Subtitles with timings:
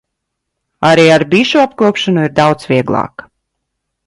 [0.89, 3.29] Arī ar bišu apkopšanu ir daudz vieglāk.